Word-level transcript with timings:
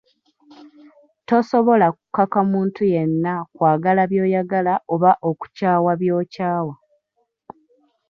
Tosobola 1.27 1.87
kukaka 1.97 2.39
muntu 2.51 2.81
yenna 2.93 3.33
kwagala 3.55 4.01
by'oyagala 4.11 4.73
oba 4.93 5.11
okukyawa 5.29 5.91
by'okyawa. 6.01 6.73